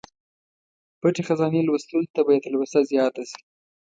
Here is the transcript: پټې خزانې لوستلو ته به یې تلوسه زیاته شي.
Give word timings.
پټې 1.01 1.21
خزانې 1.27 1.61
لوستلو 1.63 2.01
ته 2.15 2.21
به 2.25 2.31
یې 2.35 2.41
تلوسه 2.45 2.79
زیاته 2.91 3.23
شي. 3.29 3.39